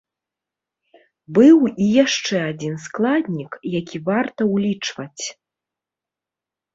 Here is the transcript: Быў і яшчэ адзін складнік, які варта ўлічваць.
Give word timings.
Быў 1.37 1.57
і 1.67 1.85
яшчэ 2.03 2.37
адзін 2.51 2.75
складнік, 2.85 3.51
які 3.79 3.97
варта 4.07 4.41
ўлічваць. 4.53 5.25